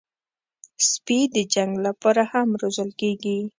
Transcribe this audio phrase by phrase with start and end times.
[0.89, 3.37] سپي د جنګ لپاره هم روزل کېږي.